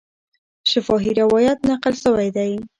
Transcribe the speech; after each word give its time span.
شفاهي 0.71 1.11
روایت 1.21 1.57
نقل 1.71 1.93
سوی 2.03 2.29
دی. 2.35 2.51